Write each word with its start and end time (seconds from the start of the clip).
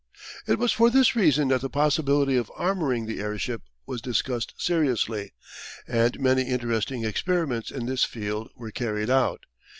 It 0.47 0.57
was 0.57 0.71
for 0.71 0.89
this 0.89 1.15
reason 1.15 1.49
that 1.49 1.61
the 1.61 1.69
possibility 1.69 2.35
of 2.35 2.49
armouring 2.57 3.05
the 3.05 3.19
airship 3.19 3.61
was 3.85 4.01
discussed 4.01 4.55
seriously, 4.57 5.31
and 5.87 6.19
many 6.19 6.41
interesting 6.41 7.05
experiments 7.05 7.69
in 7.69 7.85
this 7.85 8.03
field 8.03 8.49
were 8.55 8.71
carried 8.71 9.11
out. 9.11 9.45